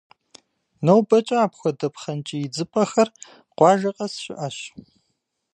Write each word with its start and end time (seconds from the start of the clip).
Нобэкӏэ 0.85 1.37
апхуэдэ 1.45 1.87
пхъэнкӏий 1.93 2.41
идзыпӏэхэр 2.45 3.09
къуажэ 3.57 3.91
къэс 3.97 4.13
щыӏэщ. 4.23 4.57